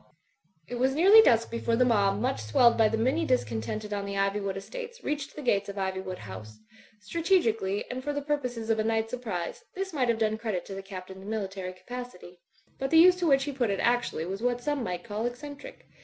It 0.67 0.79
was 0.79 0.95
nearly 0.95 1.21
dusk 1.21 1.51
before 1.51 1.75
the 1.75 1.85
mob, 1.85 2.19
much 2.19 2.41
swelled 2.41 2.75
by 2.75 2.89
the 2.89 2.97
many 2.97 3.23
discontented 3.23 3.93
on 3.93 4.03
the 4.03 4.15
Iv)rwood 4.15 4.55
estates, 4.55 5.03
reached 5.03 5.35
the 5.35 5.43
gates 5.43 5.69
of 5.69 5.75
Ivywood 5.75 6.17
House. 6.17 6.57
Strategically, 6.99 7.85
and 7.87 8.03
for 8.03 8.11
the 8.11 8.23
purposes 8.23 8.71
of 8.71 8.79
a 8.79 8.83
night 8.83 9.11
surprise, 9.11 9.63
this 9.75 9.93
might 9.93 10.09
have 10.09 10.17
done 10.17 10.39
credit 10.39 10.65
to 10.65 10.73
the 10.73 10.81
Captain's 10.81 11.25
military 11.25 11.73
capacity. 11.73 12.39
But 12.79 12.89
the 12.89 12.97
use 12.97 13.17
to 13.17 13.27
which 13.27 13.43
he 13.43 13.51
put 13.51 13.69
it 13.69 13.79
actually 13.79 14.25
was 14.25 14.41
what 14.41 14.61
some 14.63 14.81
might 14.83 15.03
call 15.03 15.27
eccentric. 15.27 15.85